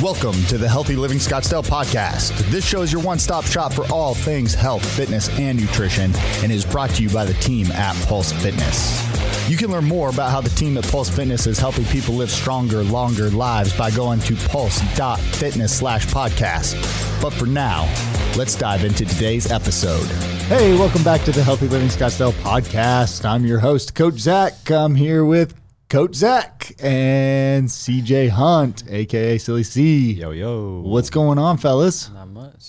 [0.00, 2.38] Welcome to the Healthy Living Scottsdale podcast.
[2.50, 6.12] This show is your one stop shop for all things health, fitness, and nutrition
[6.44, 9.02] and is brought to you by the team at Pulse Fitness.
[9.50, 12.30] You can learn more about how the team at Pulse Fitness is helping people live
[12.30, 16.80] stronger, longer lives by going to pulse.fitness slash podcast.
[17.20, 17.92] But for now,
[18.36, 20.06] let's dive into today's episode.
[20.46, 23.24] Hey, welcome back to the Healthy Living Scottsdale podcast.
[23.24, 24.70] I'm your host, Coach Zach.
[24.70, 25.57] I'm here with
[25.88, 30.12] Coach Zach and CJ Hunt, aka Silly C.
[30.12, 30.82] Yo, yo.
[30.84, 32.10] What's going on, fellas?
[32.10, 32.64] Not much.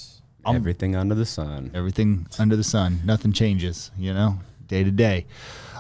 [0.48, 1.70] Everything under the sun.
[1.76, 3.02] Everything under the sun.
[3.04, 5.26] Nothing changes, you know, day to day.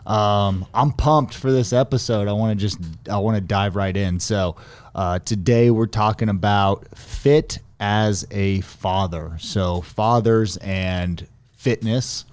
[0.05, 2.27] Um, I'm pumped for this episode.
[2.27, 2.77] I want to just
[3.09, 4.19] I want to dive right in.
[4.19, 4.57] So
[4.93, 9.37] uh, today we're talking about fit as a father.
[9.39, 12.25] So fathers and fitness.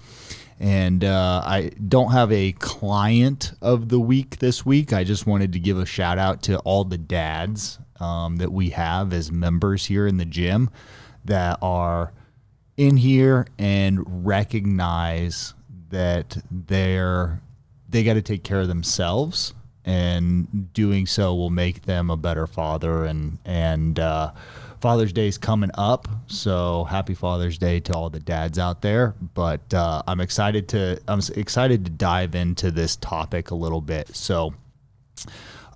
[0.59, 4.91] And uh, I don't have a client of the week this week.
[4.91, 8.69] I just wanted to give a shout out to all the dads um, that we
[8.71, 10.69] have as members here in the gym
[11.25, 12.11] that are
[12.75, 15.53] in here and recognize
[15.89, 17.41] that they're
[17.89, 19.53] they got to take care of themselves
[19.85, 24.31] and doing so will make them a better father and and uh,
[24.79, 29.15] Father's Day is coming up, so happy Father's Day to all the dads out there.
[29.33, 34.15] But uh, I'm excited to I'm excited to dive into this topic a little bit.
[34.15, 34.53] So,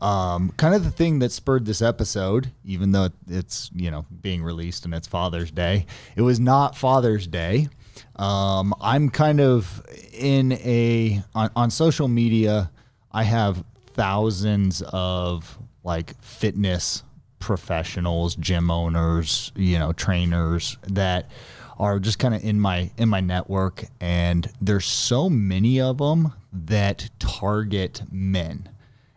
[0.01, 4.43] um, kind of the thing that spurred this episode, even though it's you know being
[4.43, 7.69] released and it's Father's Day, it was not Father's Day.
[8.17, 12.71] Um, I'm kind of in a on, on social media.
[13.11, 17.03] I have thousands of like fitness
[17.41, 21.29] professionals, gym owners, you know, trainers that
[21.77, 26.31] are just kind of in my in my network and there's so many of them
[26.53, 28.69] that target men.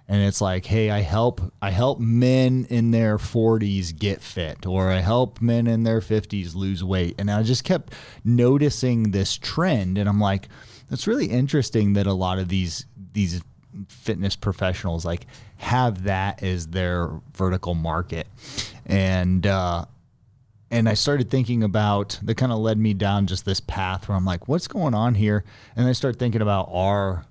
[0.07, 4.91] And it's like, hey, I help I help men in their 40s get fit or
[4.91, 7.15] I help men in their 50s lose weight.
[7.19, 7.93] And I just kept
[8.25, 10.49] noticing this trend and I'm like,
[10.91, 13.43] it's really interesting that a lot of these these
[13.89, 15.27] fitness professionals like
[15.57, 18.27] have that as their vertical market.
[18.87, 19.87] And uh
[20.71, 24.17] and I started thinking about that kind of led me down just this path where
[24.17, 25.45] I'm like, what's going on here?
[25.77, 27.27] And I start thinking about our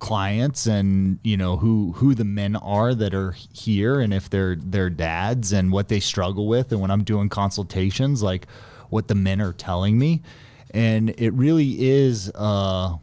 [0.00, 4.54] clients and you know who who the men are that are here and if they're
[4.54, 6.72] their dads and what they struggle with.
[6.72, 8.46] And when I'm doing consultations like
[8.90, 10.22] what the men are telling me.
[10.72, 12.96] And it really is uh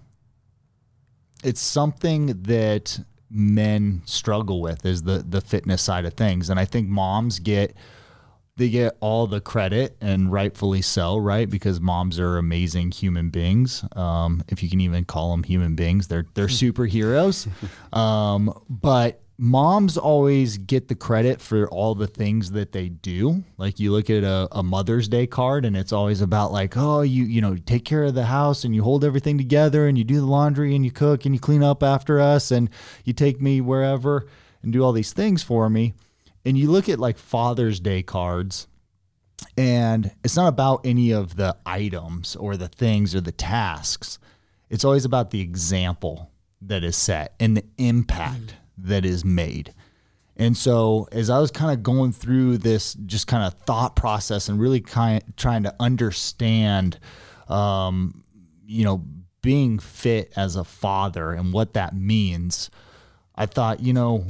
[1.43, 2.99] it's something that
[3.35, 6.49] men struggle with is the the fitness side of things.
[6.49, 7.75] And i think moms get
[8.57, 11.49] they get all the credit and rightfully so right?
[11.49, 13.83] Because moms are amazing human beings.
[13.97, 17.47] Um, if you can even call them human beings they're they're superheroes.
[17.95, 23.43] Um, but moms always get the credit for all the things that they do.
[23.57, 27.01] Like you look at a, a mother's day card and it's always about like oh
[27.01, 30.03] you you know take care of the house and you hold everything together and you
[30.03, 32.69] do the laundry and you cook and you clean up after us and
[33.03, 34.25] you take me wherever
[34.61, 35.93] and do all these things for me.
[36.45, 38.67] And you look at like father's day cards
[39.57, 44.17] and it's not about any of the items or the things or the tasks.
[44.69, 46.31] It's always about the example
[46.61, 49.73] that is set and the impact that is made.
[50.37, 54.49] And so, as I was kind of going through this, just kind of thought process
[54.49, 56.99] and really kind of trying to understand,
[57.47, 58.23] um,
[58.65, 59.05] you know,
[59.41, 62.69] being fit as a father and what that means,
[63.35, 64.25] I thought, you know,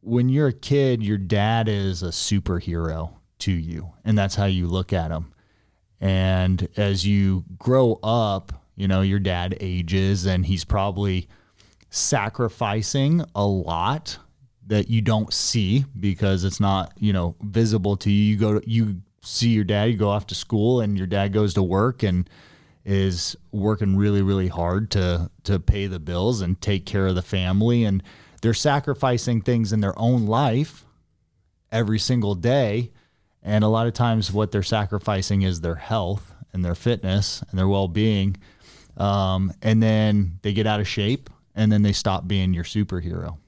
[0.00, 4.66] when you're a kid, your dad is a superhero to you, and that's how you
[4.66, 5.32] look at him.
[6.00, 11.28] And as you grow up, you know, your dad ages and he's probably
[11.94, 14.18] sacrificing a lot
[14.66, 18.32] that you don't see because it's not, you know, visible to you.
[18.32, 21.32] You go to, you see your dad, you go off to school and your dad
[21.32, 22.28] goes to work and
[22.84, 27.22] is working really really hard to to pay the bills and take care of the
[27.22, 27.84] family.
[27.84, 28.02] And
[28.42, 30.84] they're sacrificing things in their own life
[31.70, 32.90] every single day.
[33.42, 37.58] And a lot of times what they're sacrificing is their health and their fitness and
[37.58, 38.36] their well-being.
[38.96, 43.38] Um, and then they get out of shape and then they stop being your superhero.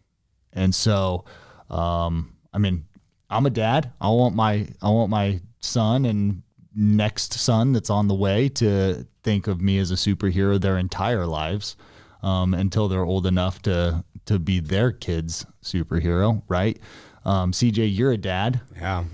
[0.52, 1.24] And so,
[1.70, 2.86] um, I mean,
[3.28, 3.92] I'm a dad.
[4.00, 6.42] I want my I want my son and
[6.74, 11.26] next son that's on the way to think of me as a superhero their entire
[11.26, 11.76] lives
[12.22, 16.78] um, until they're old enough to to be their kid's superhero, right?
[17.24, 18.60] Um, CJ, you're a dad.
[18.74, 19.04] Yeah.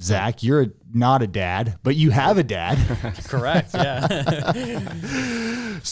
[0.00, 2.78] Zach, you're a, not a dad, but you have a dad.
[3.28, 3.70] Correct.
[3.74, 4.06] Yeah.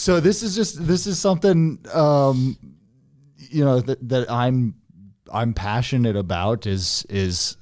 [0.09, 2.57] so this is just this is something um,
[3.37, 4.73] you know that, that I'm
[5.31, 7.57] I'm passionate about is is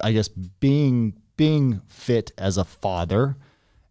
[0.00, 3.36] I guess being being fit as a father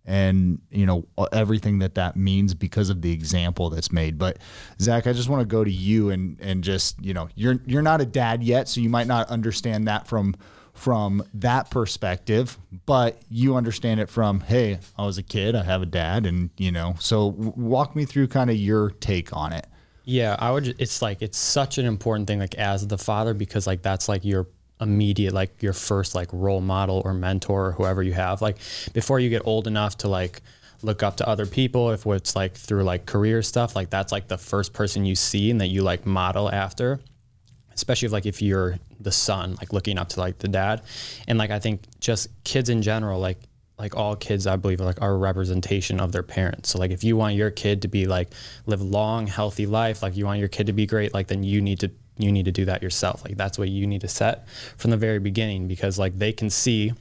[0.05, 4.17] and you know everything that that means because of the example that's made.
[4.17, 4.37] But
[4.79, 7.81] Zach, I just want to go to you and and just you know you're you're
[7.81, 10.35] not a dad yet, so you might not understand that from
[10.83, 15.81] from that perspective, but you understand it from hey, I was a kid, I have
[15.81, 16.95] a dad, and you know.
[16.99, 19.65] So walk me through kind of your take on it.
[20.03, 20.75] Yeah, I would.
[20.79, 24.25] It's like it's such an important thing, like as the father, because like that's like
[24.25, 24.47] your
[24.81, 28.57] immediate like your first like role model or mentor or whoever you have like
[28.91, 30.41] before you get old enough to like
[30.81, 34.27] look up to other people if it's like through like career stuff like that's like
[34.27, 36.99] the first person you see and that you like model after
[37.73, 40.81] especially if like if you're the son like looking up to like the dad
[41.27, 43.37] and like i think just kids in general like
[43.77, 46.91] like all kids i believe are like are a representation of their parents so like
[46.91, 48.29] if you want your kid to be like
[48.65, 51.43] live a long healthy life like you want your kid to be great like then
[51.43, 53.23] you need to you need to do that yourself.
[53.23, 54.47] Like that's what you need to set
[54.77, 56.93] from the very beginning because like they can see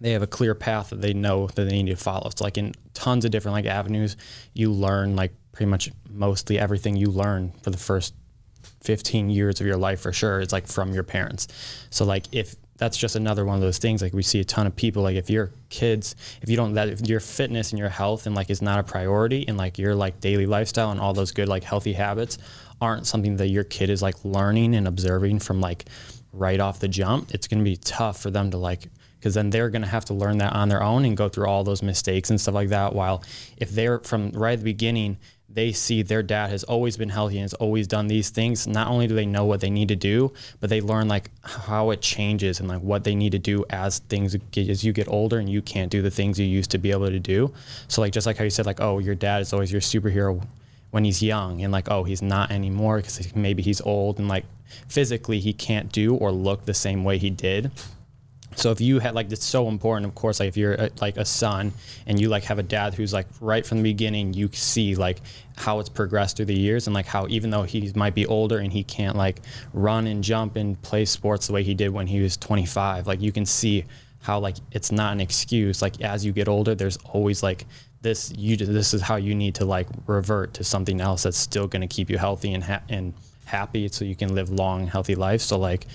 [0.00, 2.30] they have a clear path that they know that they need to follow.
[2.34, 4.16] So like in tons of different like avenues,
[4.52, 8.14] you learn like pretty much mostly everything you learn for the first
[8.86, 11.48] 15 years of your life for sure is like from your parents.
[11.90, 14.66] So like if that's just another one of those things like we see a ton
[14.66, 17.88] of people like if your kids if you don't that if your fitness and your
[17.88, 21.14] health and like is not a priority and like your like daily lifestyle and all
[21.14, 22.36] those good like healthy habits
[22.80, 25.86] aren't something that your kid is like learning and observing from like
[26.36, 28.88] right off the jump, it's going to be tough for them to like
[29.18, 31.46] because then they're going to have to learn that on their own and go through
[31.46, 32.94] all those mistakes and stuff like that.
[32.94, 33.24] While
[33.56, 35.16] if they're from right at the beginning,
[35.48, 38.66] they see their dad has always been healthy and has always done these things.
[38.66, 41.90] Not only do they know what they need to do, but they learn like how
[41.90, 45.08] it changes and like what they need to do as things get, as you get
[45.08, 47.52] older and you can't do the things you used to be able to do.
[47.88, 50.42] So like just like how you said like oh your dad is always your superhero
[50.90, 54.44] when he's young and like oh he's not anymore because maybe he's old and like
[54.88, 57.70] physically he can't do or look the same way he did
[58.56, 61.16] so if you had like it's so important of course like if you're a, like
[61.16, 61.72] a son
[62.06, 65.20] and you like have a dad who's like right from the beginning you see like
[65.56, 68.58] how it's progressed through the years and like how even though he might be older
[68.58, 69.40] and he can't like
[69.72, 73.20] run and jump and play sports the way he did when he was 25 like
[73.20, 73.84] you can see
[74.26, 75.80] how like it's not an excuse.
[75.80, 77.64] Like as you get older there's always like
[78.02, 81.68] this you this is how you need to like revert to something else that's still
[81.68, 83.14] going to keep you healthy and ha- and
[83.44, 85.40] happy so you can live long healthy life.
[85.40, 85.86] So like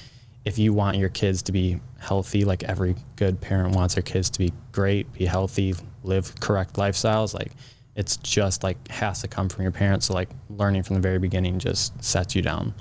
[0.45, 4.29] if you want your kids to be healthy like every good parent wants their kids
[4.29, 7.51] to be great be healthy live correct lifestyles like
[7.95, 10.07] it's just like has to come from your parents.
[10.07, 12.73] So like learning from the very beginning just sets you down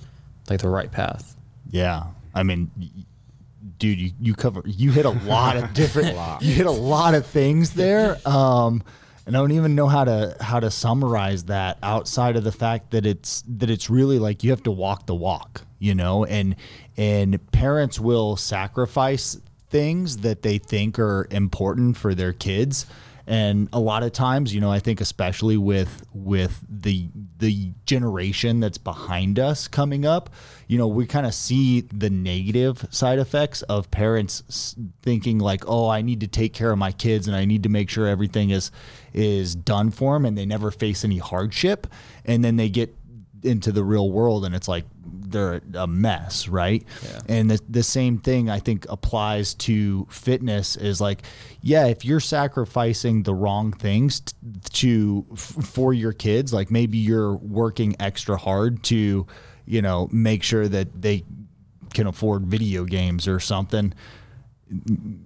[0.48, 1.36] like the right path.
[1.70, 2.04] Yeah.
[2.34, 2.70] I mean
[3.78, 7.26] dude you, you cover you hit a lot of different you hit a lot of
[7.26, 8.18] things there.
[8.26, 8.82] Um
[9.26, 12.90] and I don't even know how to how to summarize that outside of the fact
[12.92, 16.56] that it's that it's really like you have to walk the walk, you know, and
[16.96, 19.38] and parents will sacrifice
[19.68, 22.86] things that they think are important for their kids
[23.30, 28.60] and a lot of times you know i think especially with with the the generation
[28.60, 30.28] that's behind us coming up
[30.66, 35.88] you know we kind of see the negative side effects of parents thinking like oh
[35.88, 38.50] i need to take care of my kids and i need to make sure everything
[38.50, 38.70] is
[39.12, 41.86] is done for them and they never face any hardship.
[42.24, 42.94] And then they get
[43.42, 44.84] into the real world and it's like
[45.30, 46.84] they're a mess, right?
[47.02, 47.20] Yeah.
[47.28, 51.22] And the, the same thing I think applies to fitness is like,
[51.62, 54.34] yeah, if you're sacrificing the wrong things t-
[54.70, 59.26] to f- for your kids, like maybe you're working extra hard to,
[59.66, 61.24] you know, make sure that they
[61.94, 63.92] can afford video games or something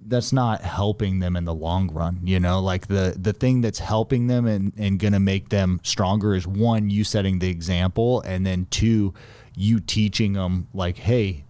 [0.07, 3.79] that's not helping them in the long run you know like the the thing that's
[3.79, 8.47] helping them and and gonna make them stronger is one you setting the example and
[8.47, 9.13] then two
[9.57, 11.45] you teaching them like hey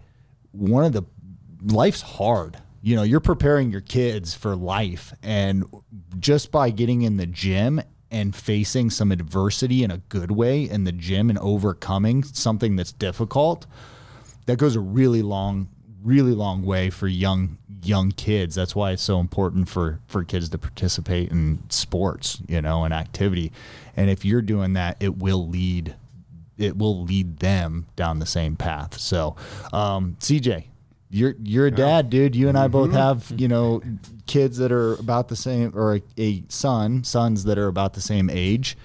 [0.52, 1.02] one of the
[1.62, 5.64] life's hard you know you're preparing your kids for life and
[6.18, 7.80] just by getting in the gym
[8.10, 12.92] and facing some adversity in a good way in the gym and overcoming something that's
[12.92, 13.66] difficult
[14.46, 15.68] that goes a really long
[16.04, 18.54] really long way for young young kids.
[18.54, 22.94] That's why it's so important for for kids to participate in sports, you know, and
[22.94, 23.52] activity.
[23.96, 25.96] And if you're doing that, it will lead
[26.58, 28.98] it will lead them down the same path.
[28.98, 29.36] So,
[29.72, 30.64] um, CJ,
[31.10, 32.34] you're you're a dad, dude.
[32.34, 32.96] You and I both mm-hmm.
[32.96, 33.82] have you know
[34.26, 38.00] kids that are about the same, or a, a son, sons that are about the
[38.00, 38.76] same age.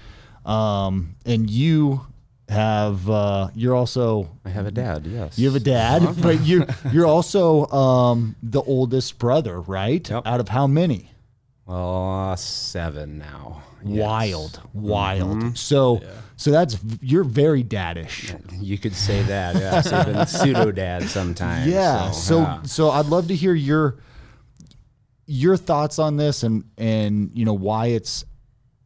[0.44, 2.06] Um, and you
[2.48, 5.06] have uh, you're also I have a dad.
[5.06, 6.14] Yes, you have a dad, uh-huh.
[6.22, 10.08] but you you're also um, the oldest brother, right?
[10.08, 10.26] Yep.
[10.26, 11.10] Out of how many?
[11.68, 13.62] Uh, seven now.
[13.82, 15.56] Wild, wild.
[15.56, 16.02] So,
[16.36, 18.34] so that's you're very daddish.
[18.60, 19.56] You could say that.
[19.56, 21.70] Yeah, so even pseudo dad sometimes.
[21.70, 22.10] Yeah.
[22.10, 22.62] So, yeah.
[22.62, 23.96] so I'd love to hear your
[25.26, 28.24] your thoughts on this and and you know why it's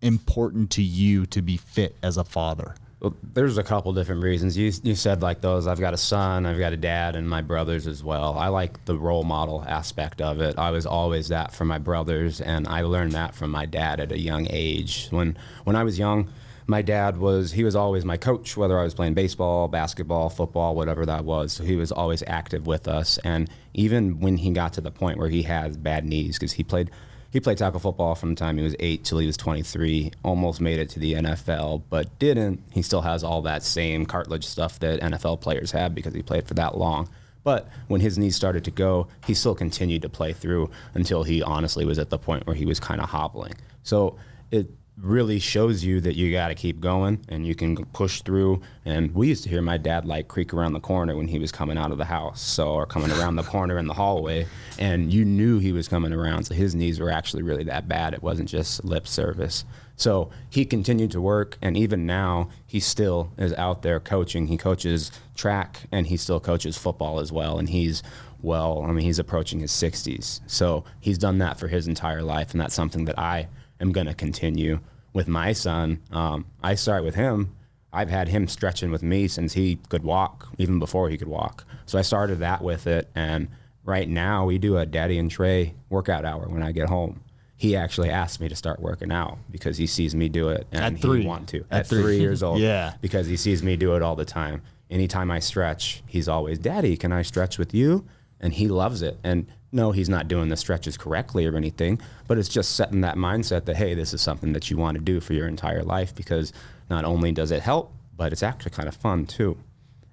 [0.03, 2.75] important to you to be fit as a father.
[3.05, 4.57] Well, there's a couple different reasons.
[4.57, 5.67] You you said like those.
[5.67, 8.39] I've got a son, I've got a dad, and my brothers as well.
[8.39, 10.59] I like the role model aspect of it.
[10.59, 14.11] I was always that for my brothers, and I learned that from my dad at
[14.11, 15.09] a young age.
[15.11, 16.31] When when I was young,
[16.67, 20.75] my dad was he was always my coach, whether I was playing baseball, basketball, football,
[20.75, 21.53] whatever that was.
[21.53, 25.19] So he was always active with us, and even when he got to the point
[25.19, 26.91] where he had bad knees, because he played
[27.35, 30.13] he played tackle football from the time he was eight till he was 23.
[30.23, 32.63] Almost made it to the NFL, but didn't.
[32.71, 36.47] He still has all that same cartilage stuff that NFL players have because he played
[36.47, 37.09] for that long.
[37.43, 41.43] But when his knees started to go, he still continued to play through until he
[41.43, 43.55] honestly was at the point where he was kind of hobbling.
[43.83, 44.17] So
[44.53, 48.61] it really shows you that you got to keep going and you can push through.
[48.85, 51.51] And we used to hear my dad like creak around the corner when he was
[51.51, 54.47] coming out of the house, so or coming around the corner in the hallway,
[54.79, 56.45] and you knew he was coming around.
[56.45, 58.15] So his knees were actually really that bad.
[58.15, 59.65] It wasn't just lip service.
[59.97, 64.49] So he continued to work, and even now he still is out there coaching.
[64.49, 68.03] He coaches track and he still coaches football as well, and he's
[68.43, 70.41] well, I mean, he's approaching his 60s.
[70.47, 73.49] So he's done that for his entire life, and that's something that I
[73.85, 74.81] am going to continue
[75.13, 76.01] with my son.
[76.11, 77.55] Um, I start with him.
[77.93, 81.65] I've had him stretching with me since he could walk, even before he could walk.
[81.87, 83.47] So I started that with it, and
[83.85, 87.21] right now we do a Daddy and Trey workout hour when I get home.
[87.57, 90.97] He actually asked me to start working out because he sees me do it and
[90.97, 91.21] At three.
[91.23, 92.03] he want to At at, three.
[92.03, 92.59] three years old.
[92.59, 92.95] Yeah.
[93.01, 94.61] because he sees me do it all the time.
[94.91, 98.05] Anytime I stretch, he's always, Daddy, can I stretch with you?
[98.41, 99.19] And he loves it.
[99.23, 103.17] And no, he's not doing the stretches correctly or anything, but it's just setting that
[103.17, 106.15] mindset that, hey, this is something that you want to do for your entire life
[106.15, 106.53] because
[106.89, 109.59] not only does it help, but it's actually kind of fun too.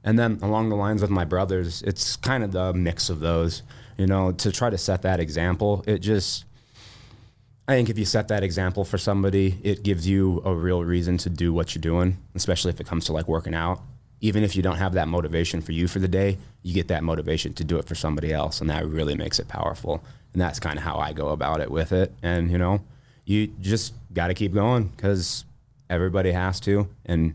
[0.03, 3.61] And then along the lines of my brothers, it's kind of the mix of those,
[3.97, 5.83] you know, to try to set that example.
[5.85, 6.45] It just,
[7.67, 11.19] I think if you set that example for somebody, it gives you a real reason
[11.19, 13.79] to do what you're doing, especially if it comes to like working out.
[14.21, 17.03] Even if you don't have that motivation for you for the day, you get that
[17.03, 20.03] motivation to do it for somebody else, and that really makes it powerful.
[20.33, 22.13] And that's kind of how I go about it with it.
[22.21, 22.81] And you know,
[23.25, 25.45] you just got to keep going because
[25.89, 26.87] everybody has to.
[27.05, 27.33] And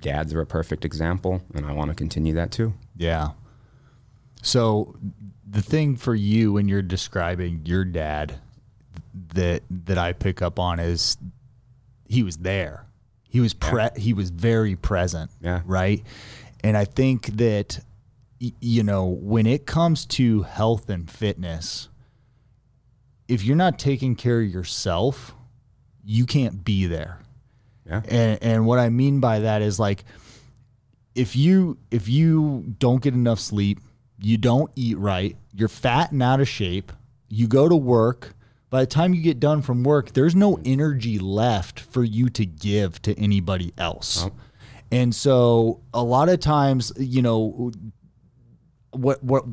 [0.00, 2.74] dads are a perfect example, and I want to continue that too.
[2.96, 3.30] Yeah.
[4.42, 4.96] So
[5.48, 8.34] the thing for you when you're describing your dad
[9.34, 11.16] that that I pick up on is
[12.08, 12.84] he was there.
[13.30, 15.30] He was pre- he was very present.
[15.40, 15.62] Yeah.
[15.64, 16.02] Right.
[16.62, 17.80] And I think that
[18.38, 21.88] you know when it comes to health and fitness,
[23.28, 25.34] if you're not taking care of yourself,
[26.04, 27.20] you can't be there.
[27.86, 28.02] Yeah.
[28.08, 30.04] And and what I mean by that is like
[31.14, 33.78] if you if you don't get enough sleep,
[34.20, 36.92] you don't eat right, you're fat and out of shape,
[37.28, 38.34] you go to work,
[38.70, 42.46] by the time you get done from work, there's no energy left for you to
[42.46, 44.24] give to anybody else.
[44.92, 47.72] And so a lot of times, you know,
[48.92, 49.44] what what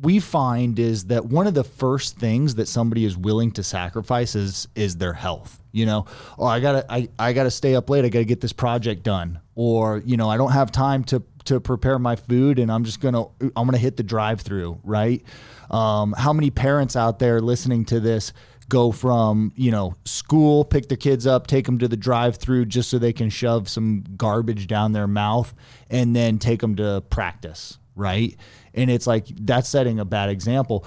[0.00, 4.34] we find is that one of the first things that somebody is willing to sacrifice
[4.34, 5.62] is is their health.
[5.72, 6.06] You know,
[6.38, 8.04] oh, I gotta I, I gotta stay up late.
[8.04, 11.60] I gotta get this project done, or you know, I don't have time to to
[11.60, 14.80] prepare my food, and I'm just gonna I'm gonna hit the drive through.
[14.84, 15.24] Right?
[15.70, 18.32] Um, how many parents out there listening to this?
[18.68, 22.64] Go from you know school pick their kids up take them to the drive through
[22.64, 25.54] just so they can shove some garbage down their mouth
[25.90, 28.36] and then take them to practice right?
[28.72, 30.84] And it's like that's setting a bad example.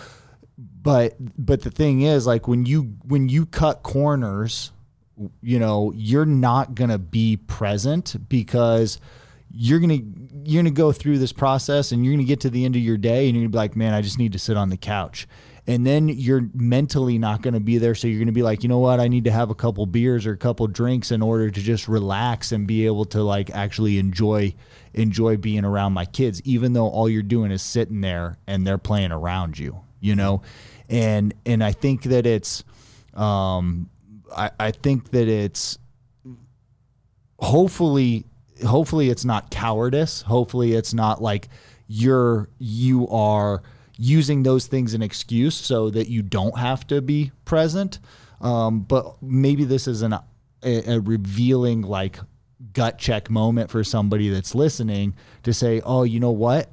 [0.57, 4.71] But but the thing is like when you when you cut corners
[5.41, 8.99] you know you're not to be present because
[9.51, 10.03] you're to
[10.45, 12.97] you're to go through this process and you're to get to the end of your
[12.97, 15.27] day and you're to be like man I just need to sit on the couch
[15.67, 17.93] and then you're mentally not going to be there.
[17.93, 18.99] So you're going to be like you know what?
[18.99, 21.87] I need to have a couple beers or a couple drinks in order to just
[21.87, 24.53] relax and be able to like actually enjoy
[24.93, 28.79] enjoy being around my kids even though all you're doing is sitting there and they're
[28.79, 30.41] playing around you you know?
[30.89, 32.63] And and i think that it's
[33.13, 33.89] um
[34.35, 35.77] i i think that it's
[37.39, 38.25] hopefully
[38.65, 40.21] hopefully it's not cowardice.
[40.21, 41.49] Hopefully it's not like
[41.87, 43.63] you're you are
[43.97, 47.99] using those things an excuse so that you don't have to be present
[48.41, 50.23] um, but maybe this is an, a,
[50.63, 52.19] a revealing like
[52.73, 56.69] gut check moment for somebody that's listening to say oh you know what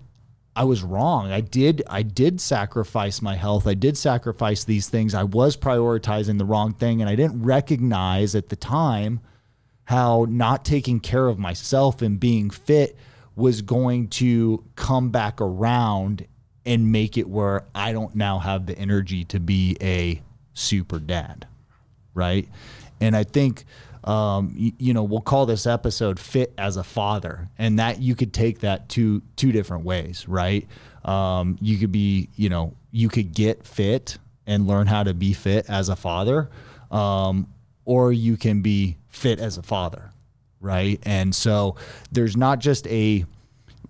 [0.57, 1.33] I was wrong.
[1.33, 3.66] I did I did sacrifice my health.
[3.66, 5.14] I did sacrifice these things.
[5.14, 9.21] I was prioritizing the wrong thing and I didn't recognize at the time
[9.87, 12.97] how not taking care of myself and being fit
[13.37, 16.26] was going to come back around
[16.66, 20.23] and make it where I don't now have the energy to be a
[20.54, 21.47] super dad.
[22.14, 22.49] Right?
[23.00, 23.64] And I think
[24.04, 28.14] um, you, you, know, we'll call this episode "Fit as a Father," and that you
[28.14, 30.66] could take that two two different ways, right?
[31.04, 35.33] Um, you could be, you know, you could get fit and learn how to be
[35.33, 36.50] fit as a father,
[36.90, 37.49] um,
[37.87, 40.11] or you can be fit as a father,
[40.61, 41.00] right?
[41.04, 41.76] And so
[42.12, 43.25] there's not just a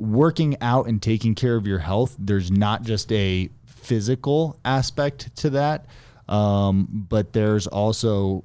[0.05, 2.17] working out and taking care of your health.
[2.19, 5.87] There's not just a physical aspect to that,
[6.29, 8.45] um, but there's also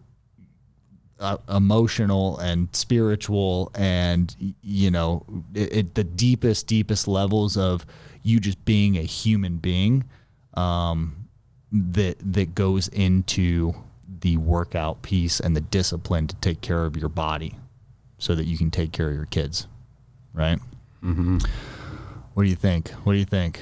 [1.19, 7.85] uh, emotional and spiritual and you know it, it, the deepest deepest levels of
[8.23, 10.05] you just being a human being
[10.53, 11.27] um,
[11.71, 13.73] that that goes into
[14.21, 17.55] the workout piece and the discipline to take care of your body
[18.17, 19.67] so that you can take care of your kids
[20.33, 20.59] right
[21.03, 21.37] mm-hmm.
[22.33, 23.61] what do you think what do you think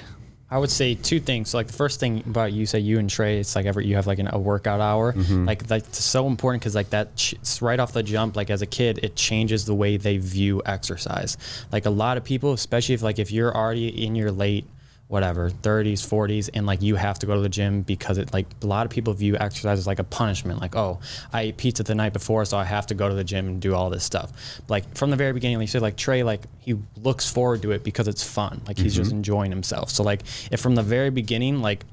[0.49, 1.49] I would say two things.
[1.49, 3.95] So like the first thing about you say you and Trey, it's like every you
[3.95, 5.11] have like an, a workout hour.
[5.11, 5.45] Mm-hmm.
[5.45, 8.37] Like that's so important because like that ch- right off the jump.
[8.37, 11.37] Like as a kid, it changes the way they view exercise.
[11.71, 14.65] Like a lot of people, especially if like if you're already in your late
[15.07, 18.45] whatever 30s 40s and like you have to go to the gym because it like
[18.61, 20.99] a lot of people view exercise as like a punishment like oh
[21.31, 23.61] i ate pizza the night before so i have to go to the gym and
[23.61, 24.31] do all this stuff.
[24.67, 27.71] Like from the very beginning like you said like trey like he looks forward to
[27.71, 28.61] it because it's fun.
[28.67, 29.03] Like he's mm-hmm.
[29.03, 29.89] just enjoying himself.
[29.89, 31.85] So like if from the very beginning like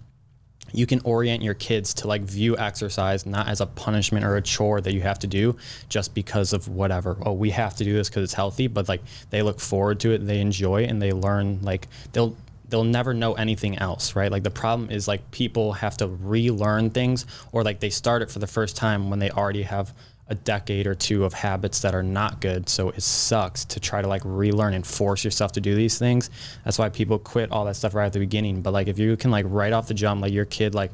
[0.73, 4.43] you can orient your kids to like view exercise not as a punishment or a
[4.43, 5.57] chore that you have to do
[5.89, 7.17] just because of whatever.
[7.23, 10.13] Oh we have to do this because it's healthy but like they look forward to
[10.13, 12.37] it they enjoy it and they learn like they'll
[12.75, 14.33] they'll never know anything else, right?
[14.33, 18.33] Like the problem is like people have to relearn things or like they start it
[18.33, 19.95] for the first time when they already have
[20.27, 22.69] a decade or two of habits that are not good.
[22.69, 26.31] So it sucks to try to like relearn and force yourself to do these things.
[26.65, 28.61] That's why people quit all that stuff right at the beginning.
[28.61, 30.91] But like if you can like right off the jump, like your kid, like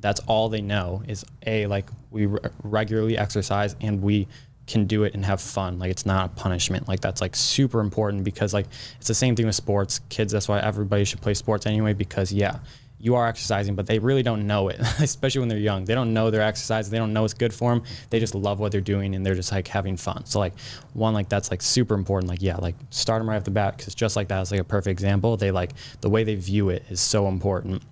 [0.00, 4.28] that's all they know is a like we re- regularly exercise and we
[4.66, 5.78] can do it and have fun.
[5.78, 6.88] Like it's not a punishment.
[6.88, 8.66] Like that's like super important because like
[8.98, 10.00] it's the same thing with sports.
[10.08, 12.58] Kids, that's why everybody should play sports anyway because yeah,
[12.98, 15.84] you are exercising, but they really don't know it, especially when they're young.
[15.84, 16.90] They don't know they're exercising.
[16.90, 17.84] They don't know it's good for them.
[18.10, 20.26] They just love what they're doing and they're just like having fun.
[20.26, 20.58] So like
[20.94, 22.28] one like that's like super important.
[22.28, 24.60] Like yeah, like start them right off the bat because just like that is like
[24.60, 25.36] a perfect example.
[25.36, 27.82] They like the way they view it is so important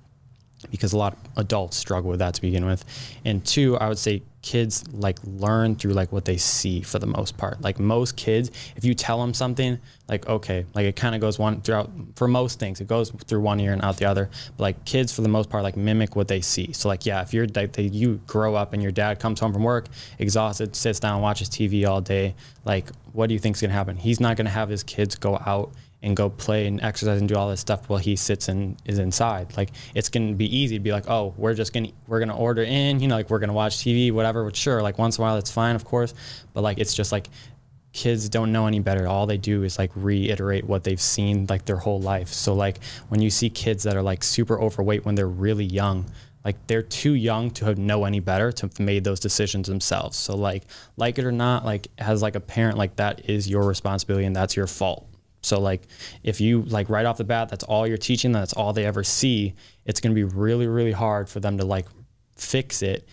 [0.71, 2.85] because a lot of adults struggle with that to begin with.
[3.25, 7.07] And two, I would say kids like learn through like what they see for the
[7.07, 7.63] most part.
[7.63, 11.39] Like most kids, if you tell them something, like okay, like it kind of goes
[11.39, 14.29] one throughout for most things, it goes through one ear and out the other.
[14.59, 16.75] But like kids for the most part like mimic what they see.
[16.75, 19.55] So like yeah, if you're like they, you grow up and your dad comes home
[19.55, 19.87] from work
[20.19, 22.35] exhausted, sits down, watches TV all day,
[22.67, 23.97] like what do you think's gonna happen?
[23.97, 25.73] He's not gonna have his kids go out
[26.05, 28.99] and go play and exercise and do all this stuff while he sits and is
[28.99, 29.57] inside.
[29.57, 32.63] Like it's gonna be easy to be like, oh, we're just gonna we're gonna order
[32.63, 34.45] in, you know, like we're gonna watch TV, whatever.
[34.45, 36.15] Which sure, like once in a while that's fine, of course,
[36.53, 37.29] but like it's just like
[37.95, 39.07] kids don't know any better.
[39.09, 42.29] All they do is like reiterate what they've seen like their whole life.
[42.29, 46.05] So like when you see kids that are like super overweight when they're really young,
[46.45, 50.19] like they're too young to have know any better to have made those decisions themselves.
[50.19, 50.65] So like
[50.99, 54.37] like it or not, like as like a parent, like that is your responsibility and
[54.37, 55.09] that's your fault.
[55.45, 55.87] So like
[56.23, 59.05] if you like right off the bat, that's all you're teaching, that's all they ever
[59.05, 59.55] see,
[59.85, 61.87] it's to be really, really hard for them to like
[62.37, 63.07] fix it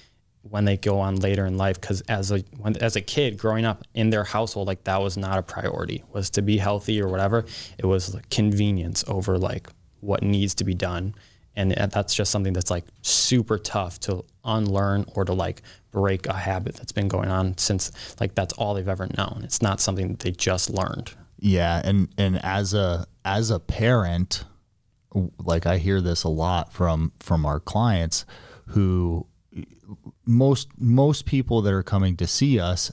[0.43, 3.63] when they go on later in life because as a when, as a kid growing
[3.63, 7.07] up in their household like that was not a priority was to be healthy or
[7.07, 7.45] whatever.
[7.77, 11.15] It was like convenience over like what needs to be done.
[11.55, 16.25] And uh, that's just something that's like super tough to unlearn or to like break
[16.27, 19.41] a habit that's been going on since like that's all they've ever known.
[19.43, 24.45] It's not something that they just learned yeah, and and as a as a parent,
[25.43, 28.25] like I hear this a lot from from our clients
[28.67, 29.27] who
[30.25, 32.91] most most people that are coming to see us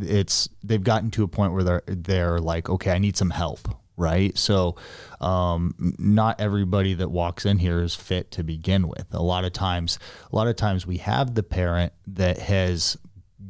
[0.00, 3.68] it's they've gotten to a point where they're they're like okay I need some help
[3.98, 4.38] right?
[4.38, 4.76] So
[5.20, 9.06] um, not everybody that walks in here is fit to begin with.
[9.12, 9.98] A lot of times
[10.32, 12.96] a lot of times we have the parent that has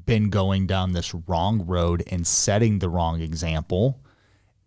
[0.07, 4.01] been going down this wrong road and setting the wrong example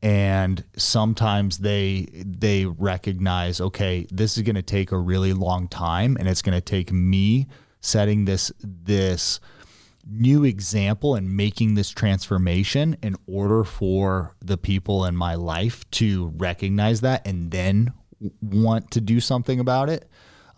[0.01, 6.17] and sometimes they they recognize okay this is going to take a really long time
[6.19, 7.47] and it's going to take me
[7.81, 9.39] setting this this
[10.09, 16.33] new example and making this transformation in order for the people in my life to
[16.37, 17.93] recognize that and then
[18.41, 20.09] want to do something about it.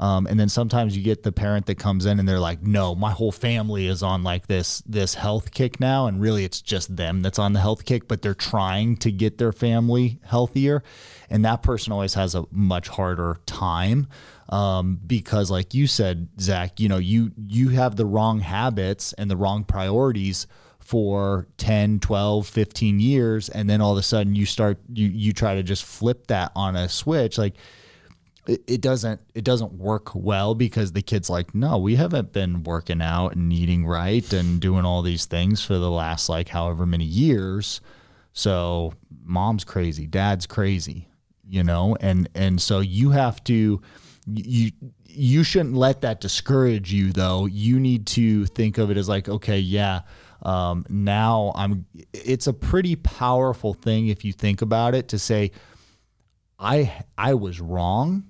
[0.04, 2.94] Um, and then sometimes you get the parent that comes in and they're like, "No,
[2.94, 6.98] my whole family is on like this this health kick now," and really it's just
[6.98, 10.84] them that's on the health kick, but they're trying to get their family healthier,
[11.30, 14.08] and that person always has a much harder time.
[14.50, 19.32] Um, because, like you said, Zach, you know, you you have the wrong habits and
[19.32, 20.48] the wrong priorities
[20.80, 23.48] for 10 12 15 years.
[23.48, 26.52] And then all of a sudden you start you you try to just flip that
[26.58, 27.38] on a switch.
[27.38, 27.56] Like
[28.48, 32.64] it, it doesn't it doesn't work well because the kid's like no we haven't been
[32.64, 36.86] working out and eating right and doing all these things for the last like however
[36.86, 37.82] many years.
[38.34, 41.08] So mom's crazy dad's crazy
[41.48, 43.82] you know and and so you have to
[44.28, 44.72] you
[45.06, 47.46] you shouldn't let that discourage you though.
[47.46, 50.02] You need to think of it as like okay yeah
[50.44, 55.52] um, now i'm it's a pretty powerful thing if you think about it to say
[56.60, 58.26] i i was wrong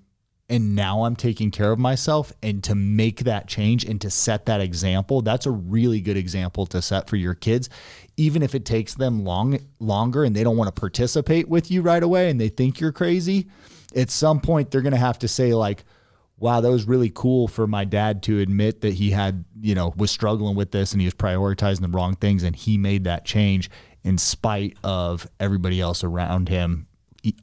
[0.50, 4.46] and now i'm taking care of myself and to make that change and to set
[4.46, 7.70] that example that's a really good example to set for your kids.
[8.18, 11.82] Even if it takes them long longer and they don't want to participate with you
[11.82, 13.48] right away and they think you're crazy
[13.96, 15.84] at some point they're going to have to say like
[16.38, 19.94] wow that was really cool for my dad to admit that he had you know
[19.98, 23.26] was struggling with this and he was prioritizing the wrong things and he made that
[23.26, 23.70] change
[24.04, 26.88] in spite of everybody else around him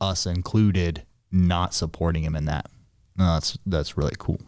[0.00, 2.70] us included not supporting him in that
[3.16, 4.40] no, that's that's really cool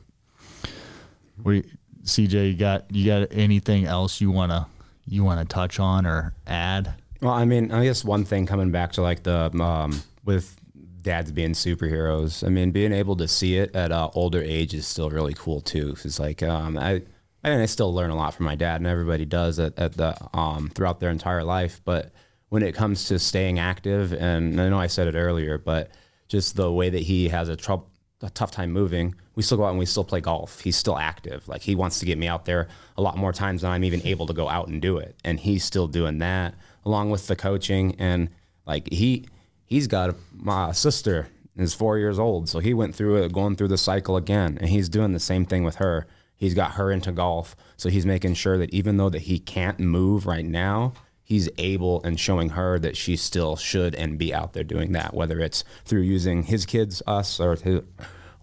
[1.42, 1.62] we
[2.05, 4.66] cj you got you got anything else you want to
[5.07, 8.70] you want to touch on or add Well, I mean, I guess one thing coming
[8.70, 10.57] back to like the um, with
[11.03, 12.46] dads being superheroes.
[12.46, 15.61] I mean, being able to see it at an older age is still really cool
[15.61, 15.94] too.
[16.05, 17.03] It's like um, I,
[17.44, 19.92] I mean, I still learn a lot from my dad, and everybody does at, at
[19.94, 21.81] the um, throughout their entire life.
[21.85, 22.12] But
[22.48, 25.90] when it comes to staying active, and I know I said it earlier, but
[26.29, 27.88] just the way that he has a trouble
[28.23, 30.61] a tough time moving, we still go out and we still play golf.
[30.61, 31.49] He's still active.
[31.49, 34.07] Like he wants to get me out there a lot more times than I'm even
[34.07, 35.17] able to go out and do it.
[35.25, 36.55] And he's still doing that
[36.85, 37.97] along with the coaching.
[37.99, 38.31] And
[38.67, 39.27] like he
[39.67, 43.57] he's got a, my sister is four years old, so he went through it, going
[43.57, 46.07] through the cycle again, and he's doing the same thing with her.
[46.37, 49.79] He's got her into golf, so he's making sure that even though that he can't
[49.79, 50.95] move right now,
[51.33, 55.14] he's able and showing her that she still should and be out there doing that,
[55.14, 57.81] whether it's through using his kids, us, or his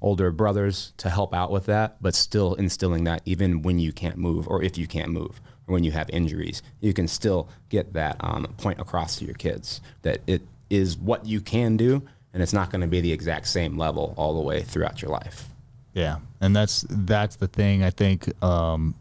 [0.01, 4.17] older brothers to help out with that, but still instilling that even when you can't
[4.17, 7.93] move or if you can't move or when you have injuries, you can still get
[7.93, 12.01] that um, point across to your kids that it is what you can do
[12.33, 15.11] and it's not going to be the exact same level all the way throughout your
[15.11, 15.47] life.
[15.93, 17.83] Yeah, and that's that's the thing.
[17.83, 18.95] I think um,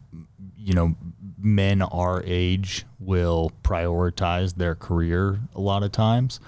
[0.57, 0.95] you know
[1.41, 6.39] men our age will prioritize their career a lot of times,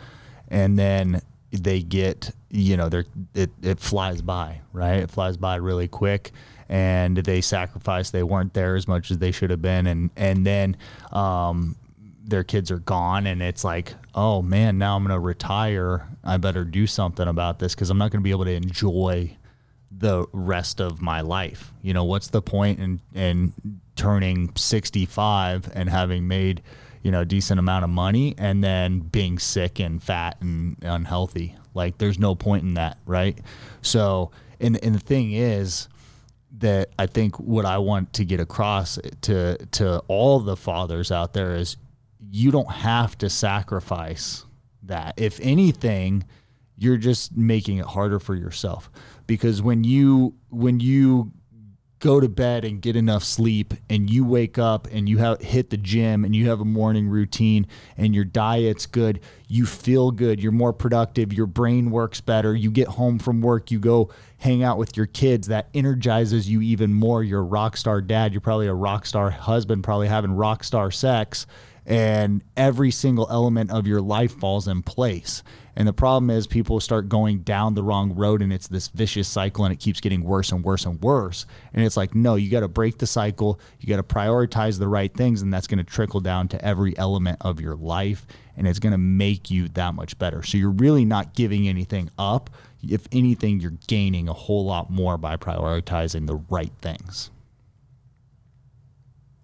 [0.48, 4.98] and then they get you know they're it, it flies by right.
[4.98, 6.32] It flies by really quick,
[6.70, 8.12] and they sacrifice.
[8.12, 10.78] They weren't there as much as they should have been, and and then
[11.12, 11.76] um,
[12.24, 13.28] their kids are gone.
[13.28, 16.08] And it's like oh man now i'm going to retire.
[16.24, 19.38] I better do something about this because i'm not going to be able to enjoy
[19.92, 21.74] the rest of my life.
[21.82, 23.54] You know what's the point in
[24.02, 26.64] turning 65 and having made
[27.04, 31.56] you know a decent amount of money and then being sick and fat and unhealthy.
[31.76, 33.38] Like there's no point in that right?
[33.84, 35.88] So and and the thing is
[36.58, 41.34] that I think what I want to get across to to all the fathers out
[41.34, 41.78] there is
[42.20, 44.46] you don't have to sacrifice
[44.84, 45.14] that.
[45.18, 46.24] If anything,
[46.76, 48.90] you're just making it harder for yourself.
[49.28, 51.34] Because when you when you
[52.02, 55.70] go to bed and get enough sleep and you wake up and you have hit
[55.70, 60.42] the gym and you have a morning routine and your diet's good you feel good
[60.42, 64.10] you're more productive your brain works better you get home from work you go
[64.40, 68.34] hang out with your kids that energizes you even more you're a rock star dad
[68.34, 71.46] you're probably a rock star husband probably having rock star sex
[71.86, 75.44] and every single element of your life falls in place.
[75.76, 79.28] And the problem is people start going down the wrong road and it's this vicious
[79.28, 81.46] cycle and it keeps getting worse and worse and worse.
[81.74, 83.60] And it's like, no, you got to break the cycle.
[83.80, 86.98] You got to prioritize the right things and that's going to trickle down to every
[86.98, 88.26] element of your life
[88.58, 90.44] and it's going to make you that much better.
[90.44, 92.50] So you're really not giving anything up.
[92.88, 97.30] If anything, you're gaining a whole lot more by prioritizing the right things.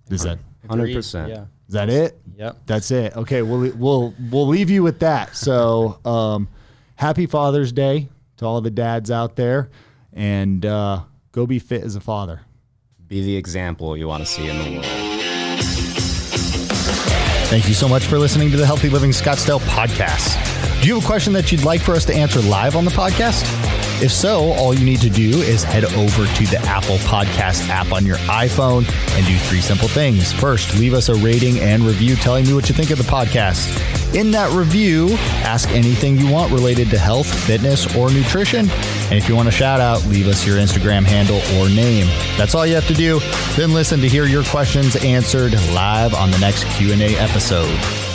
[0.09, 1.29] Is that Hundred percent.
[1.29, 1.45] Yeah.
[1.67, 2.17] Is that it?
[2.37, 2.57] Yep.
[2.65, 3.15] That's it.
[3.15, 5.35] Okay, we'll we'll we'll leave you with that.
[5.35, 6.47] So, um,
[6.95, 9.69] happy Father's Day to all the dads out there,
[10.13, 11.01] and uh,
[11.31, 12.41] go be fit as a father.
[13.07, 14.85] Be the example you want to see in the world.
[17.47, 20.81] Thank you so much for listening to the Healthy Living Scottsdale podcast.
[20.81, 22.91] Do you have a question that you'd like for us to answer live on the
[22.91, 23.45] podcast?
[23.99, 27.91] If so, all you need to do is head over to the Apple Podcast app
[27.91, 30.31] on your iPhone and do three simple things.
[30.31, 33.65] First, leave us a rating and review telling me what you think of the podcast.
[34.15, 35.09] In that review,
[35.43, 38.69] ask anything you want related to health, fitness, or nutrition.
[38.69, 42.05] And if you want a shout out, leave us your Instagram handle or name.
[42.37, 43.19] That's all you have to do.
[43.55, 48.06] Then listen to hear your questions answered live on the next Q&A episode.